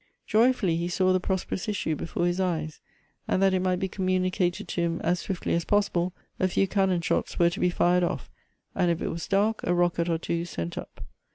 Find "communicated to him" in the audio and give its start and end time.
3.87-4.99